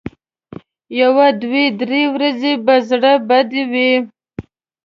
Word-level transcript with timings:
یو 0.99 1.13
دوه 1.41 1.63
درې 1.81 2.01
ورځې 2.13 2.53
به 2.65 2.75
زړه 2.89 3.13
بدې 3.27 3.63
وي. 3.71 3.91